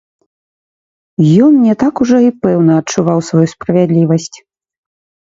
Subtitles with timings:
[1.47, 4.37] Ён не так ужо і пэўна адчуваў сваю справядлівасць.